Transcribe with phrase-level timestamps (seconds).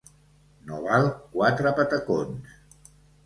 [0.69, 2.57] No val quatre patacons.